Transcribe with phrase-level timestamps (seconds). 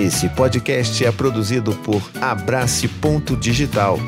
[0.00, 3.98] Esse podcast é produzido por Abrace Ponto Digital.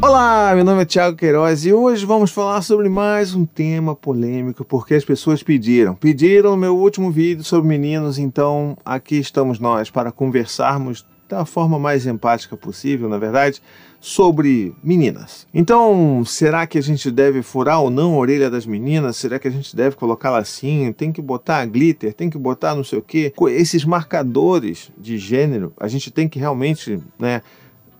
[0.00, 4.64] Olá, meu nome é Thiago Queiroz e hoje vamos falar sobre mais um tema polêmico
[4.64, 5.94] porque as pessoas pediram.
[5.94, 11.78] Pediram no meu último vídeo sobre meninos, então aqui estamos nós para conversarmos da forma
[11.78, 13.62] mais empática possível, na verdade,
[14.02, 15.46] sobre meninas.
[15.54, 19.16] Então, será que a gente deve furar ou não a orelha das meninas?
[19.16, 20.92] Será que a gente deve colocá-la assim?
[20.92, 22.12] Tem que botar glitter?
[22.12, 23.32] Tem que botar não sei o quê?
[23.50, 27.42] Esses marcadores de gênero, a gente tem que realmente, né?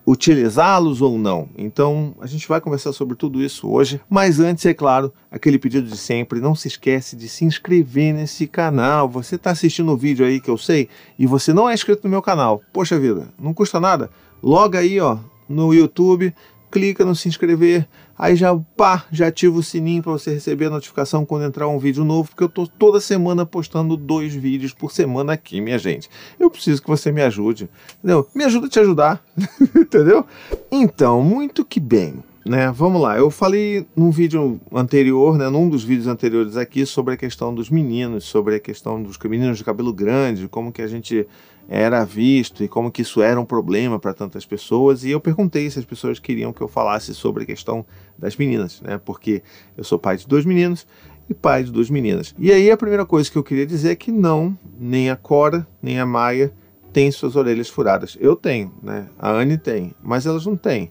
[0.04, 1.48] utilizá-los ou não.
[1.56, 4.00] Então, a gente vai conversar sobre tudo isso hoje.
[4.10, 8.48] Mas antes, é claro, aquele pedido de sempre, não se esquece de se inscrever nesse
[8.48, 9.08] canal.
[9.08, 12.10] Você está assistindo o vídeo aí que eu sei e você não é inscrito no
[12.10, 12.60] meu canal.
[12.72, 14.10] Poxa vida, não custa nada.
[14.42, 16.34] Logo aí, ó, no YouTube,
[16.72, 17.86] clica no se inscrever,
[18.18, 21.78] aí já pá, já ativa o sininho para você receber a notificação quando entrar um
[21.78, 26.08] vídeo novo, porque eu tô toda semana postando dois vídeos por semana aqui, minha gente.
[26.40, 28.26] Eu preciso que você me ajude, entendeu?
[28.34, 29.22] Me ajuda a te ajudar,
[29.76, 30.24] entendeu?
[30.70, 32.24] Então, muito que bem.
[32.44, 37.14] Né, vamos lá, eu falei num vídeo anterior, né, num dos vídeos anteriores aqui, sobre
[37.14, 40.88] a questão dos meninos, sobre a questão dos meninos de cabelo grande, como que a
[40.88, 41.24] gente
[41.68, 45.04] era visto e como que isso era um problema para tantas pessoas.
[45.04, 47.84] E eu perguntei se as pessoas queriam que eu falasse sobre a questão
[48.18, 49.00] das meninas, né?
[49.02, 49.42] Porque
[49.76, 50.86] eu sou pai de dois meninos
[51.28, 52.34] e pai de duas meninas.
[52.38, 55.66] E aí a primeira coisa que eu queria dizer é que não, nem a Cora,
[55.80, 56.52] nem a Maia
[56.92, 58.16] têm suas orelhas furadas.
[58.20, 59.08] Eu tenho, né?
[59.18, 60.90] A Anne tem, mas elas não têm.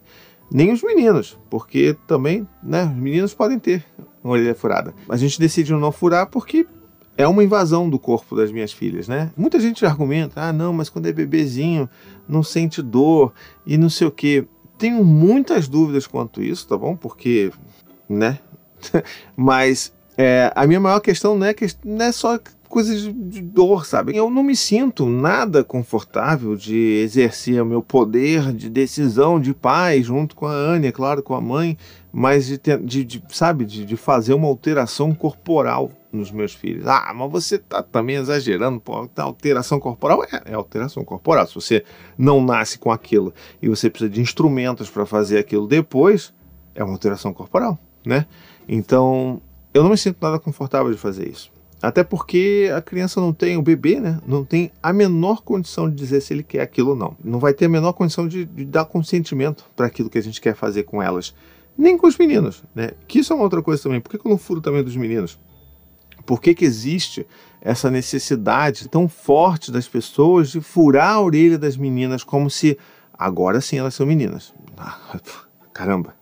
[0.51, 3.85] Nem os meninos, porque também, né, os meninos podem ter
[4.21, 4.93] uma orelha furada.
[5.07, 6.67] A gente decidiu não furar porque
[7.21, 9.31] é uma invasão do corpo das minhas filhas, né?
[9.37, 11.89] Muita gente argumenta, ah, não, mas quando é bebezinho
[12.27, 13.33] não sente dor
[13.65, 14.45] e não sei o quê.
[14.77, 16.95] Tenho muitas dúvidas quanto isso, tá bom?
[16.95, 17.51] Porque,
[18.09, 18.39] né?
[19.37, 23.85] mas é, a minha maior questão não é, que, não é só coisas de dor,
[23.85, 24.15] sabe?
[24.15, 30.01] Eu não me sinto nada confortável de exercer o meu poder de decisão de pai
[30.01, 31.77] junto com a Anne, é claro, com a mãe,
[32.11, 36.85] mas de, de, de sabe, de, de fazer uma alteração corporal nos meus filhos.
[36.87, 41.47] Ah, mas você tá também exagerando, pô, tá alteração corporal é, é, alteração corporal.
[41.47, 41.83] Se você
[42.17, 46.33] não nasce com aquilo e você precisa de instrumentos para fazer aquilo depois,
[46.75, 48.25] é uma alteração corporal, né?
[48.67, 49.41] Então,
[49.73, 51.51] eu não me sinto nada confortável de fazer isso.
[51.81, 54.19] Até porque a criança não tem, o bebê, né?
[54.27, 57.17] Não tem a menor condição de dizer se ele quer aquilo ou não.
[57.23, 60.39] Não vai ter a menor condição de, de dar consentimento para aquilo que a gente
[60.39, 61.33] quer fazer com elas.
[61.75, 62.91] Nem com os meninos, né?
[63.07, 63.99] Que isso é uma outra coisa também.
[63.99, 65.39] Por que, que eu não furo também dos meninos?
[66.25, 67.25] Por que, que existe
[67.61, 72.77] essa necessidade tão forte das pessoas de furar a orelha das meninas como se
[73.13, 74.53] agora sim elas são meninas?
[74.77, 74.97] Ah,
[75.73, 76.15] caramba.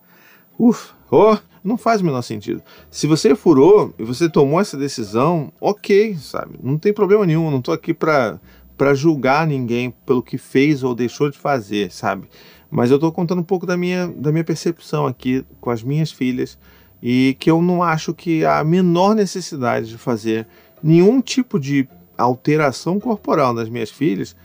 [0.58, 2.62] Uf, oh, não faz o menor sentido.
[2.90, 6.60] Se você furou e você tomou essa decisão, ok, sabe?
[6.62, 7.50] Não tem problema nenhum.
[7.50, 8.40] Não estou aqui para
[8.80, 12.30] para julgar ninguém pelo que fez ou deixou de fazer, sabe?
[12.72, 16.14] Mas eu estou contando um pouco da minha, da minha percepção aqui com as minhas
[16.14, 16.58] filhas
[17.02, 20.48] e que eu não acho que há a menor necessidade de fazer
[20.84, 21.88] nenhum tipo de
[22.18, 24.36] alteração corporal nas minhas filhas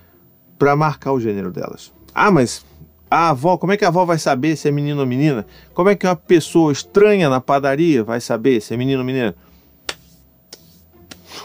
[0.58, 1.92] para marcar o gênero delas.
[2.14, 2.64] Ah, mas
[3.10, 5.46] a avó, como é que a avó vai saber se é menino ou menina?
[5.72, 9.34] Como é que uma pessoa estranha na padaria vai saber se é menino ou menina?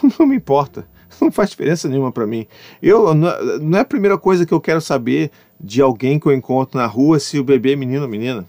[0.18, 0.86] Não me importa.
[1.20, 2.46] Não faz diferença nenhuma para mim.
[2.80, 6.78] Eu não é a primeira coisa que eu quero saber de alguém que eu encontro
[6.78, 8.46] na rua se o bebê é menino ou menina.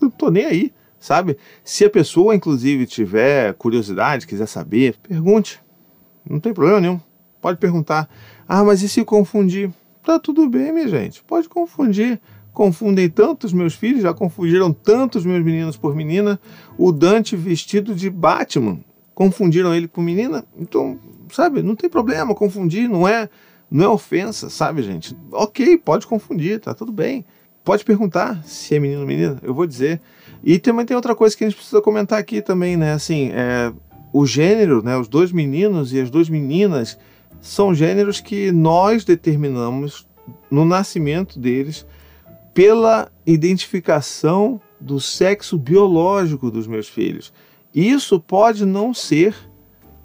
[0.00, 0.72] Não tô nem aí,
[1.06, 1.36] sabe?
[1.62, 5.60] Se a pessoa, inclusive, tiver curiosidade, quiser saber, pergunte.
[6.28, 7.00] Não tem problema nenhum.
[7.40, 8.08] Pode perguntar.
[8.48, 9.70] Ah, mas e se confundir?
[10.02, 11.22] Tá tudo bem, minha gente.
[11.22, 12.20] Pode confundir
[12.52, 16.40] confundem tantos meus filhos, já confundiram tantos meus meninos por menina.
[16.78, 18.80] O Dante vestido de Batman,
[19.14, 20.42] confundiram ele por menina.
[20.58, 20.98] Então,
[21.30, 23.28] sabe, não tem problema confundir, não é,
[23.70, 25.14] não é ofensa, sabe, gente?
[25.30, 27.26] Ok, pode confundir, tá tudo bem.
[27.62, 30.00] Pode perguntar se é menino ou menina, eu vou dizer.
[30.42, 32.92] E também tem outra coisa que a gente precisa comentar aqui também, né?
[32.92, 33.72] Assim, é,
[34.12, 34.96] o gênero, né?
[34.96, 36.98] Os dois meninos e as duas meninas
[37.40, 40.06] são gêneros que nós determinamos
[40.50, 41.86] no nascimento deles
[42.54, 47.32] pela identificação do sexo biológico dos meus filhos.
[47.74, 49.34] Isso pode não ser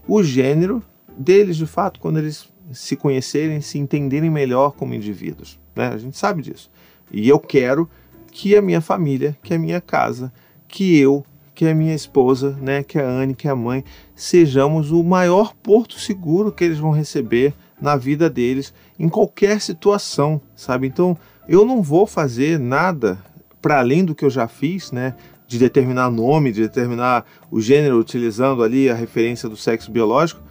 [0.08, 0.84] o gênero
[1.18, 5.60] deles, de fato, quando eles se conhecerem, se entenderem melhor como indivíduos.
[5.76, 5.88] Né?
[5.88, 6.70] A gente sabe disso.
[7.12, 7.90] E eu quero
[8.32, 10.32] que a minha família, que a minha casa,
[10.68, 11.24] que eu,
[11.54, 13.84] que a minha esposa, né, que a Anne, que a mãe,
[14.16, 20.40] sejamos o maior porto seguro que eles vão receber na vida deles, em qualquer situação,
[20.56, 20.88] sabe?
[20.88, 21.18] Então,
[21.48, 23.20] eu não vou fazer nada
[23.62, 25.16] para além do que eu já fiz, né?
[25.48, 30.42] De determinar nome, de determinar o gênero utilizando ali a referência do sexo biológico,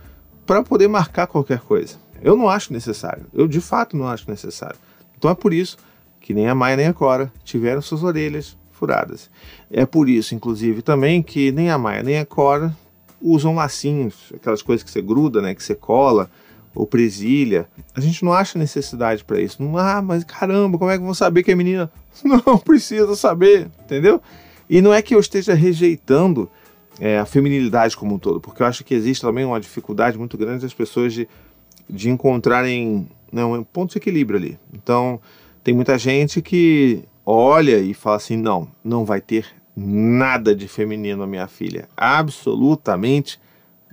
[0.45, 1.97] para poder marcar qualquer coisa.
[2.21, 3.27] Eu não acho necessário.
[3.33, 4.79] Eu de fato não acho necessário.
[5.17, 5.79] Então é por isso
[6.31, 9.29] que nem a Maia nem a Cora tiveram suas orelhas furadas.
[9.69, 12.73] É por isso, inclusive, também que nem a Maia nem a Cora
[13.21, 16.31] usam lacinhos, aquelas coisas que você gruda, né, que você cola
[16.73, 17.67] ou presilha.
[17.97, 19.61] A gente não acha necessidade para isso.
[19.61, 21.91] Não, ah, mas caramba, como é que vão saber que é menina?
[22.23, 24.23] Não precisa saber, entendeu?
[24.69, 26.49] E não é que eu esteja rejeitando
[27.01, 30.39] é, a feminilidade como um todo, porque eu acho que existe também uma dificuldade muito
[30.39, 31.29] grande das pessoas de,
[31.89, 34.59] de encontrarem né, um ponto de equilíbrio ali.
[34.73, 35.21] Então,
[35.63, 39.47] tem muita gente que olha e fala assim: não, não vai ter
[39.77, 41.89] nada de feminino a minha filha.
[41.97, 43.41] Absolutamente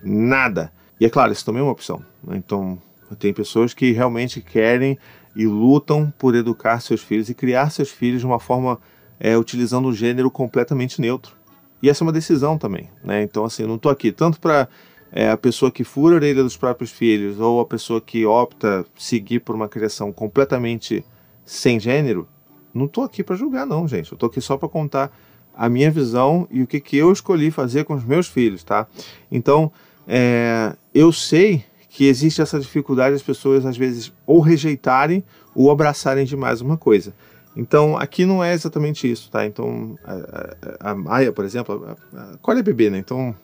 [0.04, 0.72] nada.
[1.00, 2.04] E é claro, isso também é uma opção.
[2.24, 2.38] Né?
[2.38, 2.78] Então,
[3.20, 4.98] tem pessoas que realmente querem
[5.36, 8.80] e lutam por educar seus filhos e criar seus filhos de uma forma
[9.20, 11.36] é, utilizando o gênero completamente neutro.
[11.82, 12.90] E essa é uma decisão também.
[13.04, 13.22] Né?
[13.22, 14.68] Então, assim, eu não estou aqui tanto para
[15.12, 18.84] é, a pessoa que fura a orelha dos próprios filhos ou a pessoa que opta
[18.98, 21.06] seguir por uma criação completamente
[21.48, 22.28] sem gênero.
[22.74, 24.12] Não estou aqui para julgar, não, gente.
[24.12, 25.12] Eu estou aqui só para contar
[25.56, 28.86] a minha visão e o que, que eu escolhi fazer com os meus filhos, tá?
[29.32, 29.72] Então,
[30.08, 35.24] é, eu sei que existe essa dificuldade das pessoas, às vezes, ou rejeitarem
[35.56, 37.14] ou abraçarem demais uma coisa.
[37.56, 39.44] Então, aqui não é exatamente isso, tá?
[39.44, 43.00] Então, a, a, a Maia, por exemplo, a, a é bebê, né?
[43.00, 43.36] Então,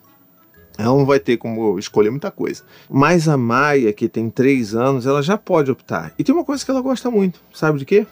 [0.76, 2.62] ela não vai ter como escolher muita coisa.
[2.90, 6.12] Mas a Maia, que tem três anos, ela já pode optar.
[6.18, 8.06] E tem uma coisa que ela gosta muito, sabe de quê?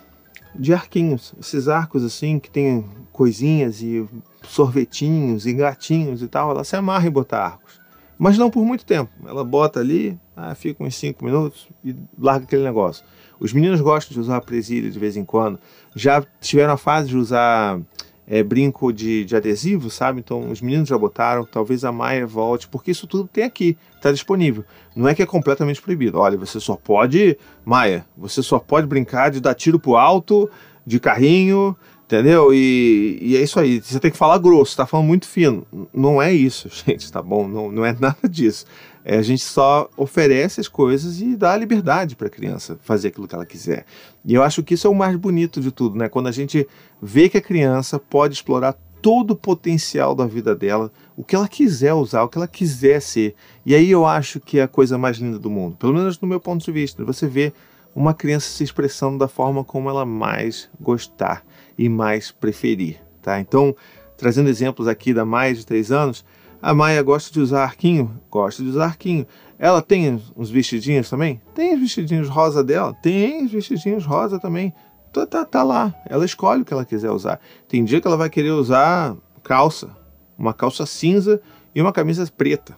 [0.54, 1.34] De arquinhos.
[1.40, 4.06] Esses arcos assim, que tem coisinhas e
[4.46, 7.80] sorvetinhos e gatinhos e tal, ela se amarra em botar arcos.
[8.18, 9.10] Mas não por muito tempo.
[9.26, 13.04] Ela bota ali, ah, fica uns 5 minutos e larga aquele negócio.
[13.40, 15.58] Os meninos gostam de usar presilha de vez em quando.
[15.96, 17.80] Já tiveram a fase de usar
[18.26, 20.20] é, brinco de, de adesivo, sabe?
[20.20, 21.44] Então os meninos já botaram.
[21.44, 24.64] Talvez a Maia volte, porque isso tudo tem aqui, está disponível.
[24.94, 26.18] Não é que é completamente proibido.
[26.18, 30.50] Olha, você só pode, Maia, você só pode brincar de dar tiro pro alto,
[30.86, 31.76] de carrinho,
[32.12, 32.52] Entendeu?
[32.52, 33.80] E, e, é isso aí.
[33.80, 35.66] Você tem que falar grosso, tá falando muito fino.
[35.94, 37.48] Não é isso, gente, tá bom?
[37.48, 38.66] Não, não é nada disso.
[39.04, 43.08] É, a gente só oferece as coisas e dá a liberdade para a criança fazer
[43.08, 43.84] aquilo que ela quiser.
[44.24, 46.08] E eu acho que isso é o mais bonito de tudo, né?
[46.08, 46.66] Quando a gente
[47.00, 51.48] vê que a criança pode explorar todo o potencial da vida dela, o que ela
[51.48, 53.34] quiser usar, o que ela quiser ser.
[53.66, 56.28] E aí eu acho que é a coisa mais linda do mundo, pelo menos no
[56.28, 57.04] meu ponto de vista.
[57.04, 57.52] Você vê
[57.94, 61.44] uma criança se expressando da forma como ela mais gostar
[61.76, 63.00] e mais preferir.
[63.20, 63.40] Tá?
[63.40, 63.74] Então,
[64.16, 66.24] trazendo exemplos aqui da Maia de 3 anos,
[66.62, 68.20] a Maia gosta de usar arquinho?
[68.30, 69.26] Gosta de usar arquinho.
[69.58, 71.42] Ela tem uns vestidinhos também?
[71.52, 72.94] Tem os vestidinhos rosa dela?
[73.02, 74.72] Tem os vestidinhos rosa também.
[75.12, 75.92] Tá, tá, tá lá.
[76.08, 77.40] Ela escolhe o que ela quiser usar.
[77.66, 79.90] Tem dia que ela vai querer usar calça,
[80.38, 81.42] uma calça cinza
[81.74, 82.76] e uma camisa preta.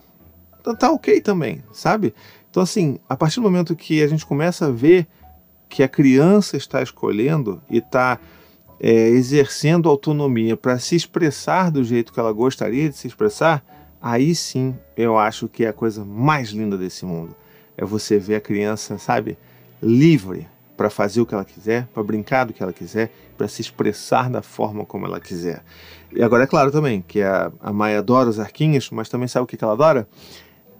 [0.58, 2.14] Então tá ok também, sabe?
[2.50, 5.06] Então, assim, a partir do momento que a gente começa a ver
[5.68, 8.18] que a criança está escolhendo e está
[8.80, 13.62] é, exercendo autonomia para se expressar do jeito que ela gostaria de se expressar,
[14.04, 17.34] aí sim eu acho que é a coisa mais linda desse mundo.
[17.74, 19.38] É você ver a criança, sabe,
[19.82, 20.46] livre
[20.76, 24.28] para fazer o que ela quiser, para brincar do que ela quiser, para se expressar
[24.28, 25.64] da forma como ela quiser.
[26.12, 29.44] E agora é claro também que a, a Maia adora os arquinhos, mas também sabe
[29.44, 30.06] o que, que ela adora?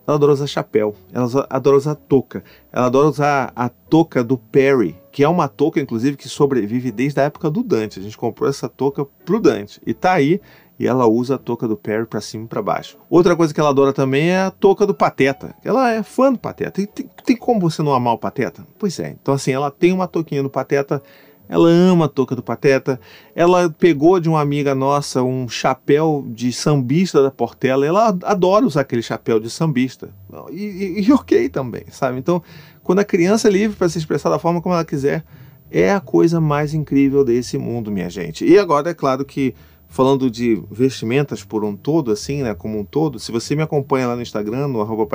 [0.06, 4.94] Ela adora usar chapéu, ela adora usar touca, ela adora usar a touca do Perry,
[5.10, 8.00] que é uma touca, inclusive, que sobrevive desde a época do Dante.
[8.00, 10.42] A gente comprou essa touca pro Dante e tá aí.
[10.78, 12.98] E ela usa a touca do Perry para cima e para baixo.
[13.08, 15.54] Outra coisa que ela adora também é a touca do Pateta.
[15.64, 16.80] Ela é fã do Pateta.
[16.80, 18.66] E tem, tem como você não amar o Pateta?
[18.78, 19.16] Pois é.
[19.20, 21.00] Então, assim, ela tem uma touquinha do Pateta
[21.48, 22.98] ela ama a touca do Pateta.
[23.34, 27.86] Ela pegou de uma amiga nossa um chapéu de sambista da Portela.
[27.86, 30.10] Ela adora usar aquele chapéu de sambista.
[30.50, 32.18] E, e, e ok também, sabe?
[32.18, 32.42] Então,
[32.82, 35.24] quando a criança é livre para se expressar da forma como ela quiser,
[35.70, 38.44] é a coisa mais incrível desse mundo, minha gente.
[38.44, 39.54] E agora, é claro que
[39.94, 44.08] falando de vestimentas por um todo, assim, né, como um todo, se você me acompanha
[44.08, 45.06] lá no Instagram, no arroba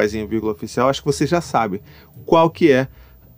[0.49, 1.81] oficial, acho que você já sabe
[2.25, 2.87] qual que é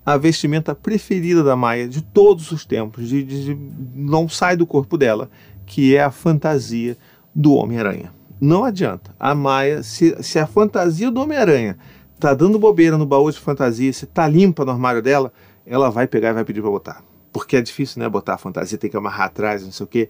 [0.05, 3.57] a vestimenta preferida da Maia de todos os tempos, de, de, de,
[3.95, 5.31] não sai do corpo dela,
[5.65, 6.95] que é a fantasia
[7.33, 8.13] do Homem-Aranha.
[8.39, 9.15] Não adianta.
[9.19, 11.75] A Maia, se, se a fantasia do Homem-Aranha
[12.19, 15.33] tá dando bobeira no baú de fantasia, se tá limpa no armário dela,
[15.65, 17.03] ela vai pegar e vai pedir para botar.
[17.33, 20.07] Porque é difícil, né, botar a fantasia, tem que amarrar atrás, não sei o quê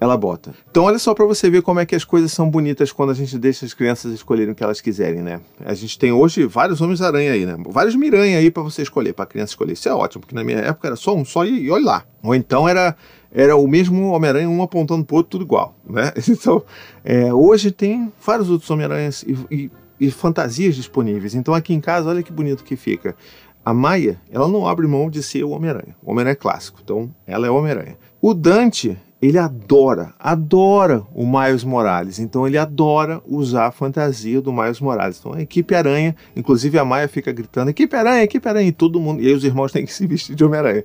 [0.00, 0.54] ela bota.
[0.70, 3.14] Então olha só para você ver como é que as coisas são bonitas quando a
[3.14, 5.40] gente deixa as crianças escolherem o que elas quiserem, né?
[5.62, 7.56] A gente tem hoje vários homens-aranha aí, né?
[7.68, 9.74] Vários miranha aí para você escolher, para criança escolher.
[9.74, 12.04] Isso é ótimo, porque na minha época era só um só e, e olha lá.
[12.22, 12.96] Ou então era
[13.32, 16.12] era o mesmo Homem-Aranha, um apontando pro outro, tudo igual, né?
[16.28, 16.62] Então,
[17.04, 21.34] é, hoje tem vários outros Homem-Aranhas e, e, e fantasias disponíveis.
[21.34, 23.14] Então aqui em casa, olha que bonito que fica.
[23.62, 25.94] A Maia, ela não abre mão de ser o Homem-Aranha.
[26.02, 27.96] O Homem-Aranha é clássico, então ela é o Homem-Aranha.
[28.20, 32.18] O Dante, ele adora, adora o Miles Morales.
[32.18, 35.18] Então ele adora usar a fantasia do Miles Morales.
[35.18, 39.00] Então a equipe Aranha, inclusive a Maia fica gritando: equipe Aranha, equipe Aranha, e todo
[39.00, 39.22] mundo.
[39.22, 40.84] E aí os irmãos têm que se vestir de Homem-Aranha.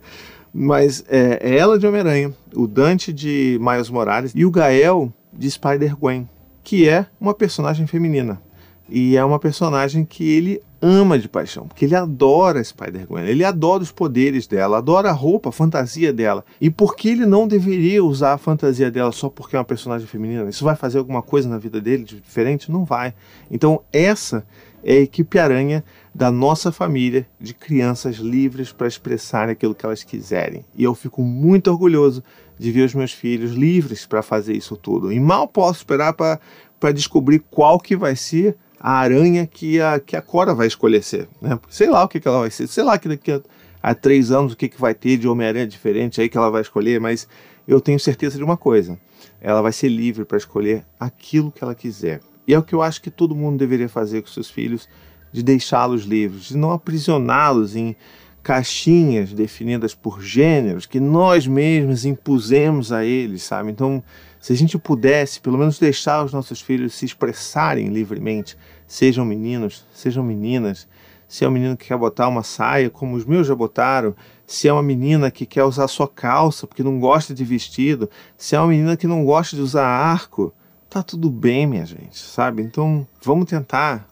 [0.53, 5.49] Mas é, é ela de Homem-Aranha, o Dante de Miles Morales e o Gael de
[5.51, 6.29] Spider-Gwen,
[6.63, 8.41] que é uma personagem feminina.
[8.87, 13.81] E é uma personagem que ele ama de paixão, porque ele adora Spider-Gwen, ele adora
[13.81, 16.45] os poderes dela, adora a roupa, a fantasia dela.
[16.61, 20.05] E por que ele não deveria usar a fantasia dela só porque é uma personagem
[20.05, 20.47] feminina?
[20.47, 22.71] Isso vai fazer alguma coisa na vida dele de diferente?
[22.71, 23.15] Não vai.
[23.49, 24.45] Então, essa
[24.83, 30.03] é a equipe aranha da nossa família de crianças livres para expressarem aquilo que elas
[30.03, 30.63] quiserem.
[30.75, 32.23] E eu fico muito orgulhoso
[32.59, 35.11] de ver os meus filhos livres para fazer isso tudo.
[35.11, 38.55] E mal posso esperar para descobrir qual que vai ser
[38.87, 41.27] a aranha que a, que a Cora vai escolher ser.
[41.41, 41.59] Né?
[41.67, 43.41] Sei lá o que, que ela vai ser, sei lá que daqui a,
[43.81, 46.61] a três anos o que, que vai ter de Homem-Aranha diferente aí que ela vai
[46.61, 47.27] escolher, mas
[47.67, 48.95] eu tenho certeza de uma coisa:
[49.41, 52.19] ela vai ser livre para escolher aquilo que ela quiser.
[52.47, 54.87] E é o que eu acho que todo mundo deveria fazer com seus filhos,
[55.31, 57.95] de deixá-los livres, de não aprisioná-los em
[58.43, 63.71] caixinhas definidas por gêneros que nós mesmos impusemos a eles, sabe?
[63.71, 64.03] Então,
[64.45, 69.83] se a gente pudesse, pelo menos deixar os nossos filhos se expressarem livremente, sejam meninos,
[69.91, 70.87] sejam meninas,
[71.27, 74.67] se é um menino que quer botar uma saia, como os meus já botaram, se
[74.67, 78.59] é uma menina que quer usar sua calça porque não gosta de vestido, se é
[78.59, 80.53] uma menina que não gosta de usar arco,
[80.91, 82.61] tá tudo bem, minha gente, sabe?
[82.61, 84.07] Então, vamos tentar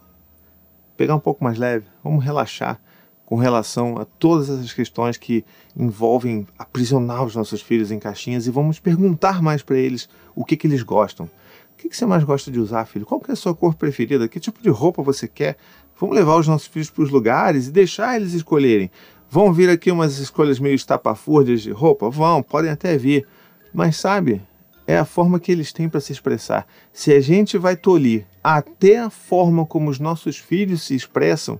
[0.96, 2.80] pegar um pouco mais leve, vamos relaxar
[3.24, 5.44] com relação a todas essas questões que
[5.76, 10.56] envolvem aprisionar os nossos filhos em caixinhas e vamos perguntar mais para eles o que,
[10.56, 11.26] que eles gostam.
[11.26, 13.04] O que, que você mais gosta de usar, filho?
[13.04, 14.28] Qual que é a sua cor preferida?
[14.28, 15.56] Que tipo de roupa você quer?
[15.98, 18.90] Vamos levar os nossos filhos para os lugares e deixar eles escolherem.
[19.30, 22.08] Vão vir aqui umas escolhas meio estapafúrdias de roupa?
[22.10, 23.26] Vão, podem até vir.
[23.72, 24.40] Mas sabe,
[24.86, 26.66] é a forma que eles têm para se expressar.
[26.92, 31.58] Se a gente vai tolir até a forma como os nossos filhos se expressam,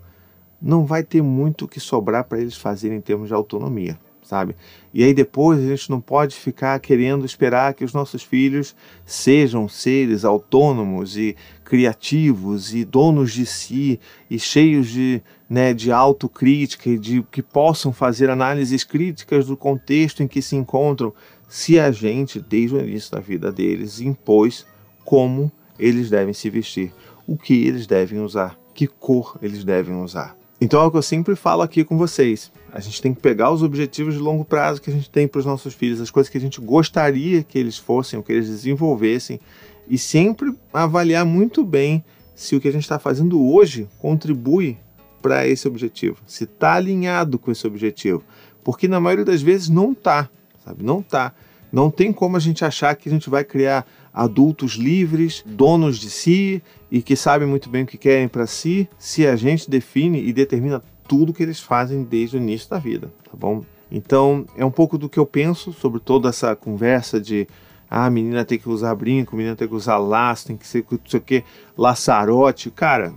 [0.64, 4.56] não vai ter muito que sobrar para eles fazerem em termos de autonomia, sabe?
[4.94, 9.68] E aí depois a gente não pode ficar querendo esperar que os nossos filhos sejam
[9.68, 16.98] seres autônomos e criativos e donos de si e cheios de, né, de autocrítica e
[16.98, 21.12] de que possam fazer análises críticas do contexto em que se encontram,
[21.46, 24.64] se a gente, desde o início da vida deles, impôs
[25.04, 26.90] como eles devem se vestir,
[27.26, 30.34] o que eles devem usar, que cor eles devem usar.
[30.64, 32.50] Então é o que eu sempre falo aqui com vocês.
[32.72, 35.38] A gente tem que pegar os objetivos de longo prazo que a gente tem para
[35.38, 38.48] os nossos filhos, as coisas que a gente gostaria que eles fossem, o que eles
[38.48, 39.38] desenvolvessem,
[39.86, 42.02] e sempre avaliar muito bem
[42.34, 44.78] se o que a gente está fazendo hoje contribui
[45.20, 48.24] para esse objetivo, se está alinhado com esse objetivo.
[48.64, 50.30] Porque na maioria das vezes não está,
[50.64, 50.82] sabe?
[50.82, 51.34] Não está.
[51.70, 56.08] Não tem como a gente achar que a gente vai criar adultos livres, donos de
[56.08, 60.22] si e que sabem muito bem o que querem para si, se a gente define
[60.22, 63.64] e determina tudo que eles fazem desde o início da vida, tá bom?
[63.90, 67.46] Então, é um pouco do que eu penso sobre toda essa conversa de
[67.90, 70.98] ah, menina tem que usar brinco, menina tem que usar laço, tem que ser não
[71.06, 71.44] sei o que,
[71.76, 72.70] laçarote.
[72.70, 73.12] Cara,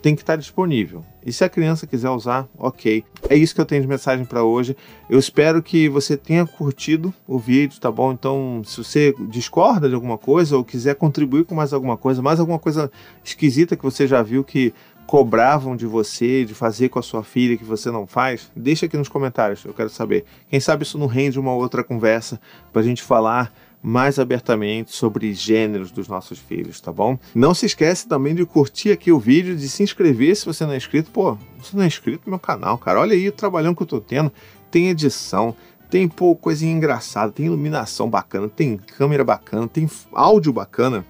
[0.00, 1.04] tem que estar disponível.
[1.24, 3.04] E se a criança quiser usar, ok.
[3.28, 4.76] É isso que eu tenho de mensagem para hoje.
[5.08, 8.12] Eu espero que você tenha curtido o vídeo, tá bom?
[8.12, 12.40] Então, se você discorda de alguma coisa ou quiser contribuir com mais alguma coisa, mais
[12.40, 12.90] alguma coisa
[13.22, 14.72] esquisita que você já viu que
[15.06, 18.96] cobravam de você, de fazer com a sua filha que você não faz, deixa aqui
[18.96, 20.24] nos comentários, eu quero saber.
[20.48, 22.40] Quem sabe isso não rende uma outra conversa
[22.72, 27.18] para a gente falar mais abertamente sobre gêneros dos nossos filhos, tá bom?
[27.34, 30.72] Não se esquece também de curtir aqui o vídeo, de se inscrever se você não
[30.72, 31.10] é inscrito.
[31.10, 33.00] Pô, você não é inscrito no meu canal, cara.
[33.00, 34.30] Olha aí o trabalhão que eu tô tendo.
[34.70, 35.56] Tem edição,
[35.88, 41.04] tem pô, coisinha engraçada, tem iluminação bacana, tem câmera bacana, tem áudio bacana.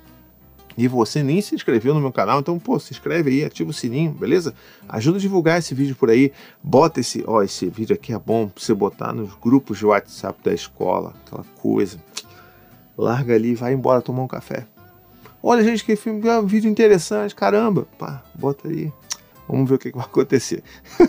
[0.79, 3.73] E você nem se inscreveu no meu canal, então, pô, se inscreve aí, ativa o
[3.73, 4.55] sininho, beleza?
[4.89, 6.33] Ajuda a divulgar esse vídeo por aí.
[6.63, 10.39] Bota esse, ó, esse vídeo aqui é bom pra você botar nos grupos de WhatsApp
[10.43, 11.99] da escola, aquela coisa
[13.01, 14.67] larga ali vai embora tomar um café.
[15.43, 17.87] Olha, gente, que filme, um vídeo interessante, caramba.
[17.99, 18.93] Pá, bota aí.
[19.49, 20.63] Vamos ver o que, que vai acontecer.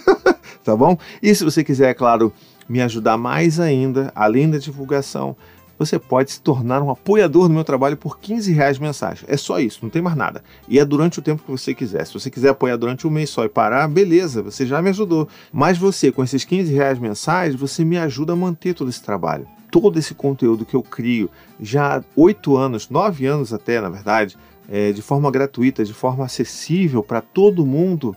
[0.63, 0.97] tá bom?
[1.21, 2.33] E se você quiser, é claro,
[2.67, 5.35] me ajudar mais ainda, além da divulgação,
[5.85, 9.23] você pode se tornar um apoiador do meu trabalho por 15 reais mensais.
[9.27, 10.43] É só isso, não tem mais nada.
[10.69, 12.05] E é durante o tempo que você quiser.
[12.05, 15.27] Se você quiser apoiar durante um mês só e parar, beleza, você já me ajudou.
[15.51, 19.47] Mas você, com esses 15 reais mensais, você me ajuda a manter todo esse trabalho
[19.71, 24.37] todo esse conteúdo que eu crio já há oito anos, nove anos até, na verdade,
[24.69, 28.13] é, de forma gratuita, de forma acessível para todo mundo,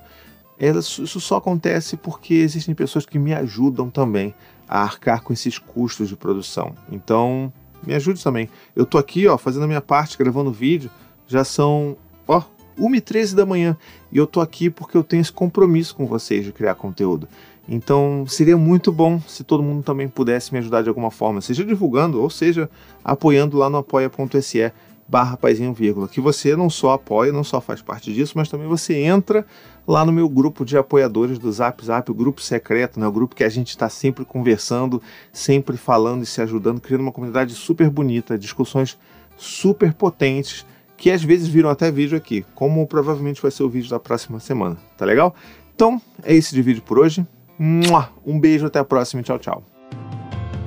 [0.59, 4.35] isso só acontece porque existem pessoas que me ajudam também
[4.69, 6.75] a arcar com esses custos de produção.
[6.91, 7.53] Então,
[7.87, 8.49] me ajude também.
[8.75, 10.91] Eu tô aqui, ó, fazendo a minha parte, gravando vídeo.
[11.27, 12.43] Já são, ó,
[12.79, 13.77] 1h13 da manhã.
[14.11, 17.29] E eu tô aqui porque eu tenho esse compromisso com vocês de criar conteúdo.
[17.69, 21.65] Então, seria muito bom se todo mundo também pudesse me ajudar de alguma forma, seja
[21.65, 22.69] divulgando ou seja
[23.03, 24.71] apoiando lá no apoia.se
[25.07, 28.67] barra paizinho vírgula, que você não só apoia, não só faz parte disso, mas também
[28.67, 29.47] você entra
[29.87, 33.07] lá no meu grupo de apoiadores do Zap Zap, o grupo secreto, né?
[33.07, 37.13] o grupo que a gente está sempre conversando, sempre falando e se ajudando, criando uma
[37.13, 38.99] comunidade super bonita, discussões
[39.37, 40.65] super potentes,
[40.97, 44.41] que às vezes viram até vídeo aqui, como provavelmente vai ser o vídeo da próxima
[44.41, 45.35] semana, tá legal?
[45.75, 47.27] Então, é esse de vídeo por hoje.
[47.59, 49.63] Um beijo, até a próxima e tchau, tchau.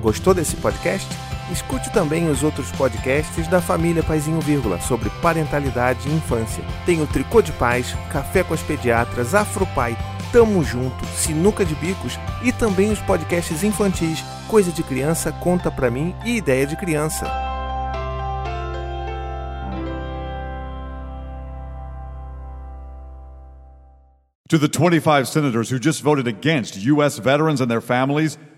[0.02, 1.27] Gostou desse podcast?
[1.50, 6.62] Escute também os outros podcasts da família Paizinho Vírgula sobre parentalidade e infância.
[6.84, 9.96] Tem o Tricô de Paz, Café com as Pediatras, Afropai,
[10.30, 15.90] Tamo Junto, Sinuca de Bicos e também os podcasts infantis Coisa de Criança, Conta Pra
[15.90, 17.26] Mim e Ideia de Criança.
[24.48, 27.18] To the 25 senators who just voted against U.S.
[27.18, 28.38] veterans and their families,